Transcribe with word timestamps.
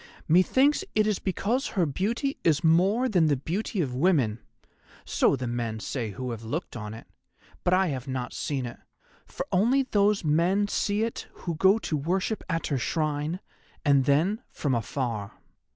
Methinks 0.27 0.83
it 0.95 1.05
is 1.05 1.19
because 1.19 1.67
her 1.67 1.85
beauty 1.85 2.39
is 2.43 2.63
more 2.63 3.07
than 3.07 3.27
the 3.27 3.35
beauty 3.37 3.81
of 3.81 3.93
women, 3.93 4.39
so 5.05 5.35
the 5.35 5.45
men 5.45 5.79
say 5.79 6.09
who 6.09 6.31
have 6.31 6.41
looked 6.43 6.75
on 6.75 6.95
it, 6.95 7.05
but 7.63 7.71
I 7.71 7.89
have 7.89 8.07
not 8.07 8.33
seen 8.33 8.65
it, 8.65 8.79
for 9.27 9.45
only 9.51 9.83
those 9.83 10.23
men 10.23 10.67
see 10.67 11.03
it 11.03 11.27
who 11.45 11.53
go 11.53 11.77
to 11.77 11.95
worship 11.95 12.43
at 12.49 12.65
her 12.65 12.79
shrine, 12.79 13.41
and 13.85 14.05
then 14.05 14.41
from 14.49 14.73
afar. 14.73 15.33